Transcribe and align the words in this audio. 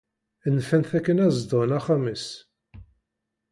Nfan-t 0.55 0.91
akken 0.97 1.21
ad 1.25 1.31
zedɣen 1.37 1.75
axxam-is. 1.77 2.27